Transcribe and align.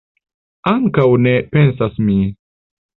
Ankaŭ 0.71 1.05
ne 1.27 1.37
pensas 1.55 2.05
mi. 2.11 2.21